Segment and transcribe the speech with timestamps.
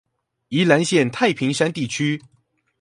[0.47, 2.23] 宜蘭縣太平山地區